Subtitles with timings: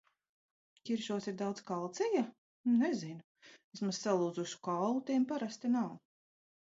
[0.89, 2.23] Ķiršos ir daudz kalcija?
[2.83, 3.25] Nezinu.
[3.51, 5.93] Vismaz salūzušu kaulu tiem parasti nav!